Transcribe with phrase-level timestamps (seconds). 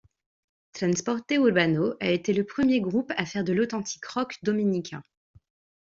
[0.73, 5.03] Transporte Urbano a été le premier groupe à faire de l'authentique rock dominicain.